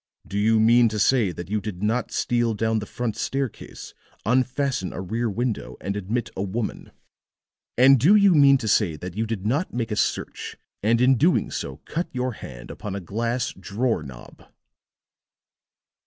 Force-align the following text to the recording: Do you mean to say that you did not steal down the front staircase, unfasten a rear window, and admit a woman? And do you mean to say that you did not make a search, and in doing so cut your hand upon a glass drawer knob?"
Do 0.27 0.39
you 0.39 0.59
mean 0.59 0.89
to 0.89 0.97
say 0.97 1.31
that 1.31 1.47
you 1.51 1.61
did 1.61 1.83
not 1.83 2.11
steal 2.11 2.55
down 2.55 2.79
the 2.79 2.87
front 2.87 3.15
staircase, 3.15 3.93
unfasten 4.25 4.91
a 4.93 4.99
rear 4.99 5.29
window, 5.29 5.77
and 5.79 5.95
admit 5.95 6.31
a 6.35 6.41
woman? 6.41 6.91
And 7.77 7.99
do 7.99 8.15
you 8.15 8.33
mean 8.33 8.57
to 8.57 8.67
say 8.67 8.95
that 8.95 9.15
you 9.15 9.27
did 9.27 9.45
not 9.45 9.75
make 9.75 9.91
a 9.91 9.95
search, 9.95 10.57
and 10.81 10.99
in 11.01 11.17
doing 11.17 11.51
so 11.51 11.81
cut 11.85 12.07
your 12.13 12.33
hand 12.33 12.71
upon 12.71 12.95
a 12.95 12.99
glass 12.99 13.53
drawer 13.53 14.01
knob?" 14.01 14.47